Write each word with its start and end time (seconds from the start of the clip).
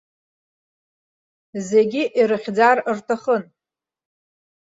Зегьы 1.69 2.03
ирыхьӡар 2.19 2.77
рҭахын. 2.97 3.43